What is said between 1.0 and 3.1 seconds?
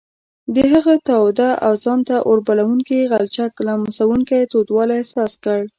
تاوده او ځان ته اوربلوونکي